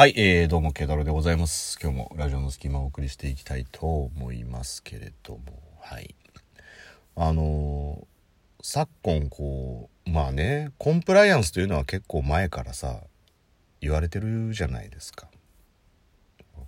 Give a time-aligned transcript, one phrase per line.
[0.00, 1.78] はい、えー、どうも、ケタロウでございます。
[1.78, 5.40] 今日もラジオの隙間をお送りしていきたいと思いますけれども、
[5.78, 6.14] はい。
[7.16, 13.00] あのー昨今こう、まあね、コンプライアンスというのは結構前からさ、
[13.82, 15.28] 言われてるじゃないですか。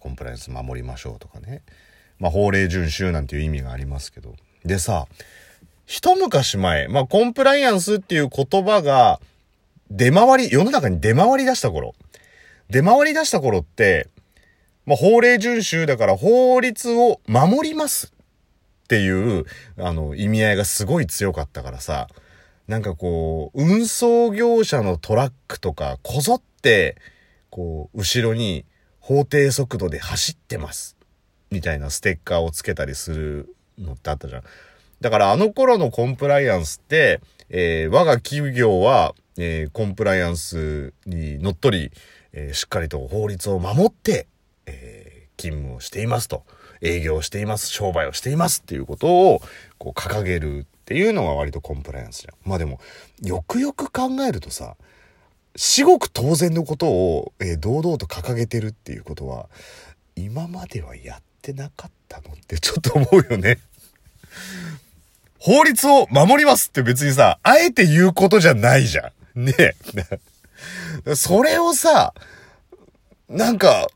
[0.00, 1.62] コンプライアンス守りましょうとかね。
[2.18, 4.34] まあ、法令遵守なんていう意味がありますけど。
[4.64, 5.06] でさ、
[5.86, 9.20] 一昔前、まあ、コンプライアンスっていう言葉が
[9.88, 11.94] 出回り、世の中に出回り出した頃。
[12.70, 14.08] 出回り出した頃って、
[14.86, 18.12] まあ、法令遵守だから法律を守ります
[18.84, 19.44] っていう、
[19.78, 22.08] あの、意味合いがすごい強かったからさ、
[22.66, 26.96] なんかこう、運送業者のトラックとか、こぞって、
[27.50, 28.64] こう、後ろに
[29.00, 30.96] 法定速度で走ってます。
[31.50, 34.42] みたいなステッカーをつけたりするのってあったじゃん。
[35.00, 41.90] だからあの頃のコンプライアンスって、えー我が企業は、えーコンプライアンスにのっとり、
[42.32, 44.26] えーしっかりと法律を守って、
[44.66, 46.44] えー勤務をしていますと。
[46.82, 47.68] 営業しています。
[47.68, 49.40] 商売をしていますっていうことを、
[49.78, 52.34] こう掲げるっていうのが割とコンプライアンスじゃん。
[52.48, 52.78] まあでも、
[53.22, 54.76] よくよく考えるとさ、
[55.56, 59.48] 至極当然のことを、えー堂々と掲げてるっていうことは、
[60.14, 63.58] 今まではやってなかったのってちょっと思うよね。
[65.38, 69.44] 法律を守りますって別にさ、あえて言うことじゃないじゃん。
[69.46, 69.74] ねえ。
[71.14, 72.14] それをさ、
[73.28, 73.88] なんか、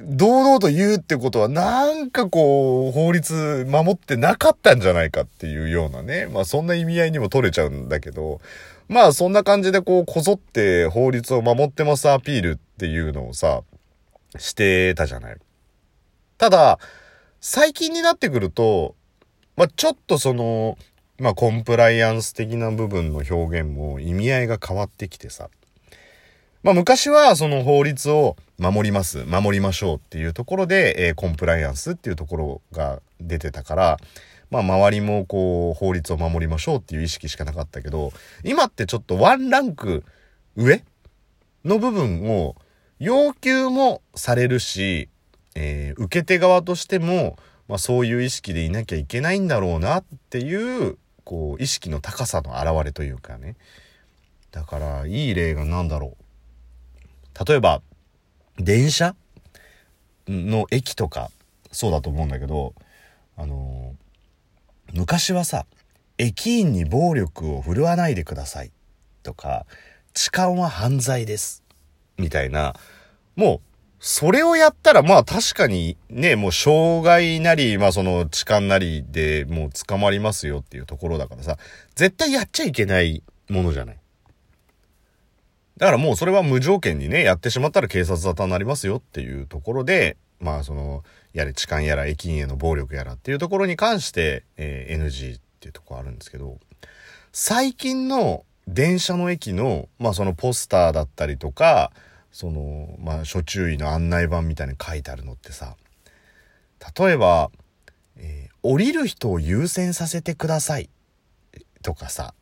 [0.00, 6.26] 堂々と言うってことは、なんかこう、法律守ってなかったんじゃないかっていうようなね。
[6.26, 8.40] まあそんな意味合いにも取れちゃうんだけど、
[8.88, 13.62] まあそんな感じでこう、こぞって法律を守ってますアピールっていうのをさ、
[14.38, 15.36] してたじゃない。
[16.36, 16.78] ただ、
[17.40, 18.94] 最近になってくると、
[19.56, 20.78] まあちょっとその、
[21.18, 25.50] まあコンプライアンス的な部分の表現も意味合いが変わってきてさ。
[26.62, 33.96] まあ昔はその法律を守ります、守りましょうっていうところで、えーコンプライアンスっていうところが出てたから、
[34.50, 38.12] まあ周りもこう法律を守りましょうっていう意識しかなかったけど、
[38.44, 40.04] 今ってちょっとワンランク
[40.56, 40.82] 上
[41.64, 42.56] の部分を
[42.98, 45.08] 要求もされるし、
[45.54, 47.38] えー受け手側としても、
[47.68, 53.54] まあそういう意識でいなきゃいけないんだろうなっていう、こう意識の高さの表れというかね。
[54.50, 56.24] だからいい例が何だろう。
[57.46, 57.82] 例えば、
[58.58, 59.14] 電車？
[60.26, 61.30] の駅とか、
[61.72, 62.74] そうだと思うんだけど、
[63.36, 64.08] あのー
[64.94, 65.66] 昔はさ、
[66.16, 68.72] 駅員に暴力を振るわないでください
[69.22, 69.66] とか、
[70.14, 71.62] 痴漢は犯罪です。
[72.16, 72.74] みたいな、
[73.36, 73.60] もう、
[74.00, 81.58] それをやったら、まあ確かにね、もう障害なり、まあその痴漢なりでもう捕まりますよっていうところだからさ、
[81.94, 83.98] 絶対やっちゃいけないものじゃない？
[85.78, 96.58] だからもうそれは無条件にね、やってしまったら警察沙汰になりますよっていうところで、まあその、やれ痴漢やら駅員への暴力やらっていうところに関して、えー NG っていうとこあるんですけど、
[97.32, 101.92] 最近の電車の駅の、まあそのポスターだったりとか、
[102.32, 105.76] その、まあ諸注意の案内板みたいに書いてあるのってさ、
[106.98, 107.50] 例えば、
[108.16, 110.90] えー降りる人を優先させてください
[111.82, 112.34] とかさ、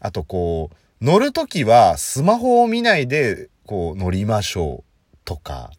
[0.00, 5.70] あとこう、乗るときはスマホを見ないで、こう乗りましょうとか、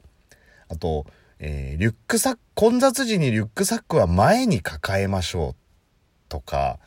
[0.67, 1.05] あと、
[1.37, 5.55] えーリュックサック、混雑時にリュックサックは前に抱えましょう
[6.27, 6.79] とか、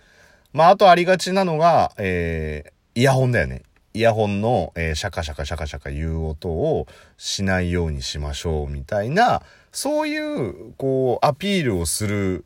[0.53, 3.63] まあ、あとありがちなのが、えーイヤホンだよね。
[3.93, 12.45] イヤホンの、えーシャカシャカシャカシャカ言う音をしないようにしましょうみたいな、そういう、こう、アピールをする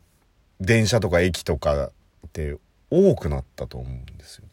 [0.59, 1.87] 電車とか駅とか
[2.27, 2.57] って
[2.91, 4.48] 多くなったと思うんですよ。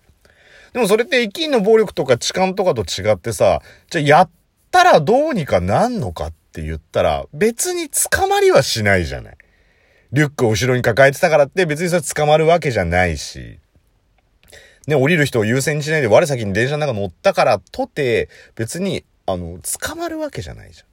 [0.77, 4.31] でもそれって駅員の暴力とか痴漢とかと違ってさ、じゃあやっ
[4.71, 9.39] たらどうにかなんのかって言ったら別に捕まりはしないじゃない。
[10.13, 13.59] リュックを後ろに抱えてたからって別にそれ捕まるわけじゃないし。
[14.87, 20.87] ね、降りる人を優先しないで我先に電車の中乗ったからとて別に、あの、捕まるわけじゃないじゃん。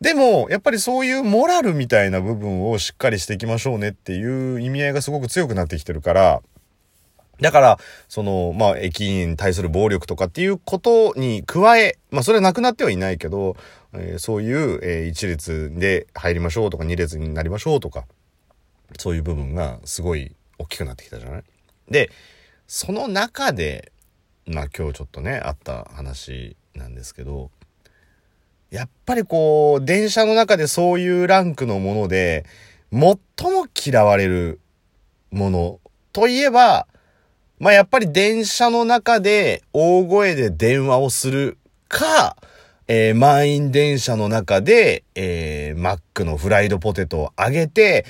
[0.00, 6.42] でも、やっぱりそういうモラルみたいな部分をしっかりしていきましょうねっていう意味合いがすごく強くなってきてるから、
[7.40, 7.78] だから、
[8.08, 13.56] その、まあ、駅員に対する暴力とかっていうことに加え、まあ、それはなくなってはいないけど、
[13.92, 18.06] えーそういう、えー一列で入りましょうとか、二列になりましょうとか、
[18.98, 21.44] そういう部分がすごい大きくなってきたじゃない？
[21.90, 22.10] で、
[22.66, 23.92] その中で、
[24.46, 27.50] まあ、今日ちょっとね、あった話なんですけど、
[28.70, 32.44] やっぱりこう、電車の中でそういうランクのもので、
[32.92, 34.60] 最も嫌われる
[35.30, 35.80] もの
[36.12, 36.86] といえば、
[37.58, 41.58] まあやっぱり電車の中で大声で電話をする
[41.88, 42.36] か、
[42.86, 48.04] えー、満員電車の中で、えー、マックのフライドポテトを揚げて、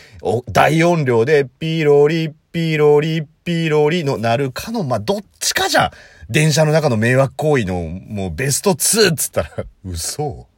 [0.52, 5.90] 大音量でピーロリ、ピーロリ、ピーロリのなるかの、まあ、どっちかじゃん。
[6.28, 9.50] 電車の中の迷惑行為の、もうベスト2っつったら、
[9.84, 10.48] 嘘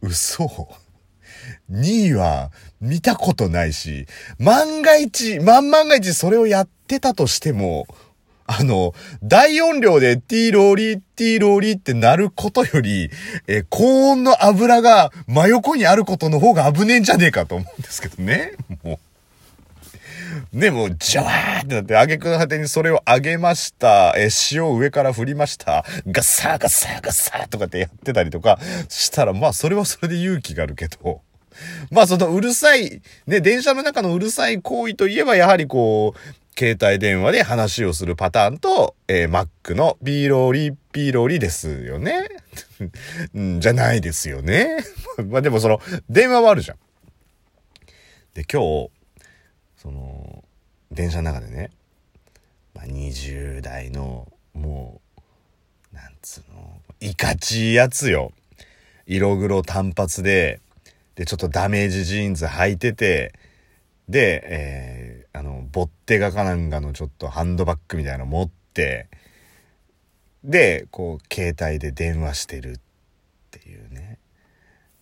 [0.00, 0.68] 嘘
[1.70, 2.50] 2位は
[2.80, 4.06] 見たことないし、
[4.38, 7.86] 万が一、万万が一それをやってたとしても、
[8.50, 13.10] あの、大音量でティーローリー、ティーローリーって鳴ることより、
[13.46, 18.54] え高温の油が真横にあることの方が危ねえんじゃねえかと思うんですけどね。
[18.82, 18.98] もう。
[20.52, 24.14] ね、もう、ジャワーってなって、あげくの果てにそれをあげました。
[24.16, 25.84] え、塩を上から振りました。
[26.06, 28.58] ガッサーガッサーガッサーとかってやってたりとか
[28.88, 31.20] したら、まあ、それはそれで勇気があるけど、
[31.90, 42.26] まあ、そのうるさい、ね、電車の中のうるさい行為といえば、やはりこう、携帯電話で話をするパターンと、えー、Mac のピーローリピーローリですよね。
[43.60, 44.78] じゃないですよね。
[45.30, 46.78] まあでもその、電話はあるじゃん。
[48.34, 48.90] で、今日、
[49.76, 50.42] その、
[50.90, 51.70] 電車の中でね、
[52.74, 55.00] まあ、20代の、も
[55.92, 58.32] う、なんつうの、いかちいやつよ。
[59.06, 60.58] 色黒単発で、
[61.14, 63.32] で、ちょっとダメージジーンズ履いてて、
[64.08, 64.97] で、えー、
[65.32, 69.08] あの、ボッテガかなんかのちょっとハンドバッグみたいなの持って、
[70.44, 72.80] で、こう、携帯で電話してるっ
[73.50, 74.18] ていうね。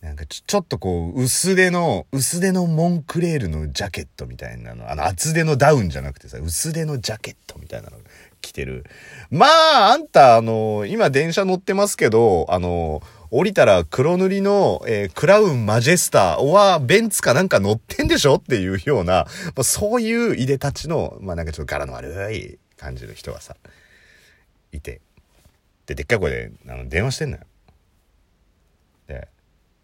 [0.01, 7.97] なんかちょ、ちょっとこう、薄手の、薄手のモンクレールのジャケットみたいなの、あの、厚手のダウンじゃなくてさ、薄手のジャケットみたいなの
[8.41, 8.85] 着てる。
[9.29, 19.25] まあ、あんた、あの、今電車乗ってますけど、あの、降りたら黒塗りの、えー、クラウンマジェスターはベンツかなんか乗ってんでしょっていうような、
[19.55, 23.55] まあ、そういういでたちの、まあなんかちょっと柄の悪い感じの人がさ、
[24.71, 25.01] いて。
[25.85, 27.43] で、でっかい声で、あの、電話してんのよ。
[29.07, 29.27] で、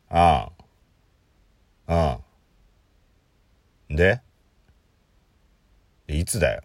[0.10, 0.50] あ
[1.88, 2.20] あ、ああ。
[3.96, 4.22] で
[6.08, 6.62] いつだよ。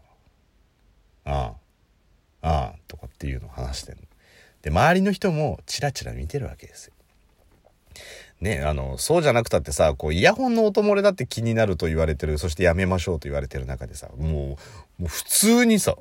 [1.24, 1.54] あ
[2.42, 4.02] あ、ああ、とかっていうのを話してんの。
[4.68, 6.92] で、周りの人もチラチラ見てるわけですよ。
[8.40, 14.56] ね、あの、そうじゃなくたってさ、こう、イヤホンの音漏れだって気になると言われてる、そしてやめましょうと言われてる中でさ、もう、も
[15.02, 15.96] う普通にさ、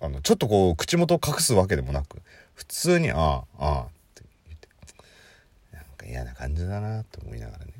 [0.00, 2.22] あの、ちょっとこう、口元を隠すわけでもなく、
[2.54, 4.68] 普通に、ああ、ああ、って言って、
[5.72, 7.72] なんか嫌な感じだなと思いながらね。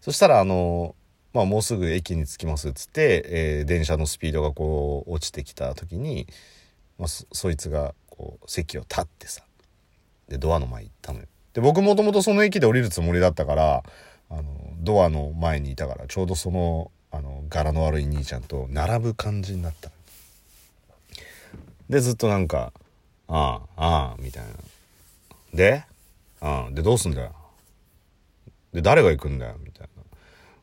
[0.00, 0.94] そしたら、あの、
[1.32, 6.28] まあ、もうすぐ駅に着きますっつって、えー、電車のスピードがこう、落ちてきた時に、
[6.98, 9.45] まあ、そいつが、こう席を立ってさ
[10.28, 11.26] でドアの前行ったのよ。
[11.52, 13.82] で僕もともとその駅で降りるつもりだったから
[14.28, 14.44] あの
[14.78, 19.90] ドアの前にいたからちょうどそのあの柄の悪い兄ちゃんと並ぶ感じになった
[21.88, 22.72] でずっとなんか
[23.28, 24.50] 「ああああ」みたいな。
[25.54, 25.84] で
[26.40, 27.34] 「ああでどうすんだよ」
[28.74, 30.02] で誰が行くんだよみたいな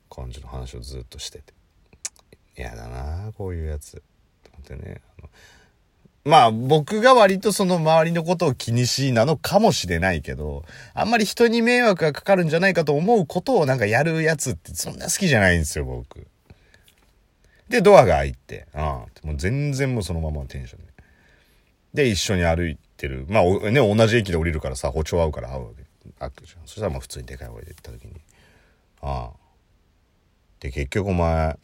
[0.09, 1.53] 感じの話をずっとしてて。
[2.55, 3.93] 嫌だなこういうやつ。
[4.43, 5.29] と思ってねあの
[6.25, 16.27] まあ僕が割とその周りのことを気にしいなのかもしれないけど、あんまり人に迷惑がかかるんじゃないかと思うことをなんかやるやつってそんな好きじゃないんですよ、僕。
[17.67, 20.93] で、ドアが開いて、ああ、もう全然もうそのままのテンションで。
[22.05, 23.25] で、一緒に歩いてる。
[23.29, 25.83] まあ、ね、同じ駅で降りるからさ、歩調合うから会うわけ。
[26.19, 26.67] 会うじゃん。
[26.67, 28.13] そしたらまあ普通にでかい声で行った時に、
[29.01, 29.37] ああ。
[30.59, 31.57] で、結局お前、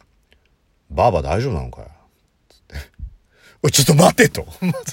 [0.89, 1.87] ばあば大丈夫なのかよ。
[3.71, 4.47] ちょっと待てと。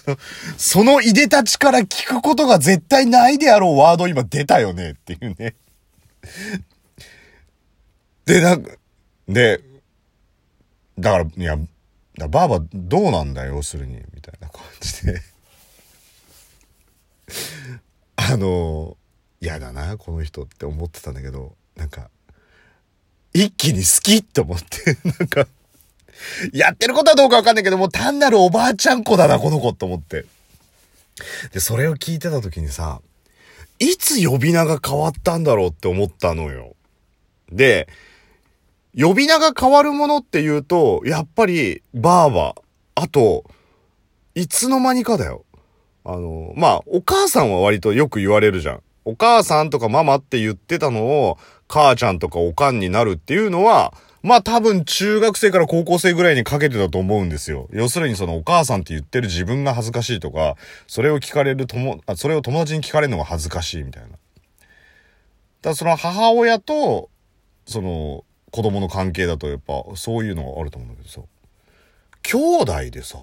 [0.59, 5.55] そのいでたちから聞くことが絶対ないであろうワード今出たよねっていうね。
[8.25, 8.73] で、なんか、
[9.29, 9.63] で、
[10.99, 11.57] だから、いや、
[12.29, 15.23] ばあばどうなんだよ、要するに、みたいな感じで。
[18.17, 18.97] あの、
[19.41, 22.11] 嫌だな、この人って思ってたんだけど、なんか、
[23.33, 25.47] 一気に好きって思って、なんか、
[26.53, 30.25] やってることはどうかわかんないけど、もう単なるおばあちゃん子だな、この子と思って。
[31.53, 33.01] で、それを聞いてた時にさ、
[33.79, 36.75] いつ呼び名が変わったんだろうって思ったのよ。
[37.51, 37.89] で、
[38.99, 42.55] 呼び名が変わるものって言うと、やっぱり、ばあば。
[42.95, 43.45] あと、
[44.35, 45.45] いつの間にかだよ。
[46.05, 48.83] あの、まあ、お母さんは割とよく言われるじゃん。
[49.05, 53.93] お母さんとかママって言ってたのを、母ちゃんとかおかんになるっていうのは、
[54.27, 57.69] まあ多分中学生から高校生ぐらいにかけてたと思うんですよ。
[57.73, 60.57] 要するにそのお母さんって言ってる自分が恥ずかしいとか、
[60.89, 64.09] それを聞かれる友、あ、それを友達に聞かれるのが恥ずかしいみたいな。
[64.09, 64.19] だか
[65.63, 67.09] らその母親と、
[67.67, 71.21] その子供の関係だとやっぱそういうのがあると思うんだけどさ。
[72.23, 73.19] 兄弟でさ、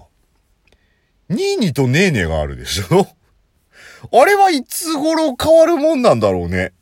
[1.28, 3.06] ニーニーとネーネーがあるでしょ？
[4.10, 6.72] あれはいつ頃変わるもんなんだろうね。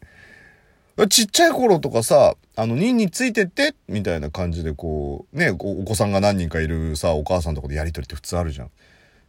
[1.09, 8.71] ちっちゃい頃とかさ、あの、ニンについてって、みたいな感じでこう、ね、お子さんが何人かいるさ、お母さんとかでやりとりって普通あるじゃん。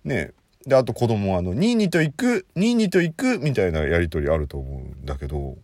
[0.04, 0.32] ね。
[0.66, 5.58] で、あと子供はあの、ニーニと行く、ニーニと行く、みたいなやりとりあると思うんだけど、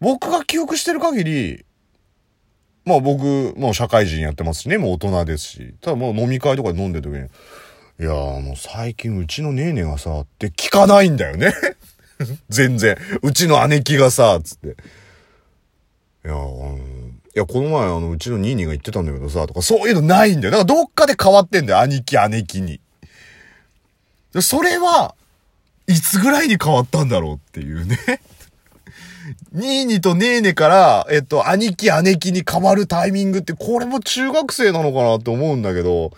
[0.00, 1.64] 僕が記憶してる限り、
[2.84, 5.74] まあ僕、もう社会人やってますしね、もう大人ですし。
[5.80, 7.26] ただもう飲み会とかで飲んでる時に、
[8.00, 11.52] いやーもう最近うちのネーネーがさ、って聞かないんだよね。
[12.48, 12.96] 全然。
[13.22, 14.68] うちの姉貴がさ、つって。
[14.68, 16.78] いや、あの、
[17.34, 20.50] いや、この前あの、うちのニーニーが言ってたんだけどさ、とか、そういうのないんだよ。
[20.50, 21.80] だからどっかで変わってんだよ。
[21.80, 22.80] 兄貴、姉貴に。
[24.40, 25.14] それは、
[25.86, 27.98] いつぐらいに変わったんだろうっていうね。
[29.52, 36.12] ニーニとネーネから、えっと、兄貴、姉貴に変わるタイミングって、これも中学生なのかなって思うんだけど、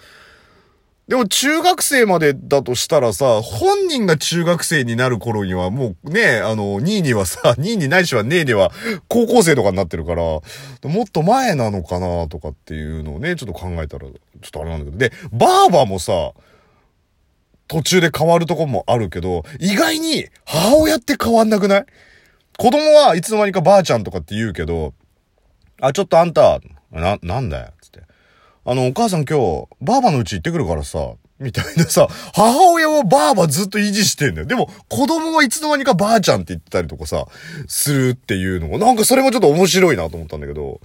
[1.11, 8.71] でも中学生までだとしたらさ、本人が中学生になる頃にはもうね、あの、ニーニはさ、ニーニないしはネーネは
[9.09, 14.99] 高校生とかになってるから、もっと前なのかなとかっていうのをね、ちょっと考えたら、ちょっとあれなんだけど。
[14.99, 16.13] で、バーバもさ、
[17.67, 21.87] 途中で変わるとこもあるけど、意外に母親って変わんなくない？
[22.57, 24.95] 子供はいつの間にかばあちゃんとかって言うけど、
[25.81, 26.61] あ、ちょっとあんた、
[26.93, 27.73] な、なんだよ、
[28.65, 34.47] あの、お母さん今日、ばあばの家行ってくるからさ、みたいなさ、母親はばあばずっと維持してんだよ。
[34.47, 37.27] でも、子供はいつの間にかばあちゃんって言ってたりとかさ、
[37.67, 40.81] するっていうのも、なんかそれもちょっと面白いなと思ったんだけど、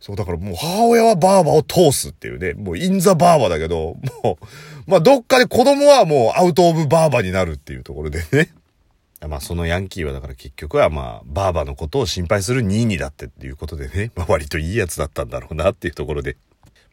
[0.00, 8.50] そう、だからもう母親はバーバを通すっていうね、もうインザバーバだけど、もう、まあどっかで子供はもうアウトオブバーバになるっていうところでね。
[9.26, 16.36] まあそのヤンキーはだから結局はまあバーバのことを心配するニーニーだってっていうことでね、まあ割といいやつだったんだろうなっていうところで。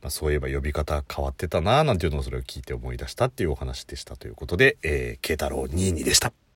[0.02, 6.42] まあ、そういえば呼び方変わってたなぁなんていうのをそれを聞いて思い出したっていうお話でしたということで、えー、慶太郎22でした。